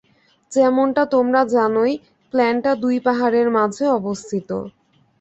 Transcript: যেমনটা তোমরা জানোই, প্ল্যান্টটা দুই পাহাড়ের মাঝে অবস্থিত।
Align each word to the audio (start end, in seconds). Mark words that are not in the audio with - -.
যেমনটা 0.51 1.03
তোমরা 1.13 1.41
জানোই, 1.53 1.93
প্ল্যান্টটা 2.33 2.71
দুই 2.83 2.95
পাহাড়ের 3.07 3.47
মাঝে 3.57 3.85
অবস্থিত। 3.99 4.49